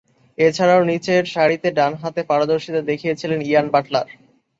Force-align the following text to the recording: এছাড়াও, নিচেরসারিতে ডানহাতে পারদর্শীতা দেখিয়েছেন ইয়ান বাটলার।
এছাড়াও, 0.37 0.81
নিচেরসারিতে 0.83 1.69
ডানহাতে 1.77 2.21
পারদর্শীতা 2.29 2.81
দেখিয়েছেন 2.89 3.31
ইয়ান 3.41 3.65
বাটলার। 3.73 4.07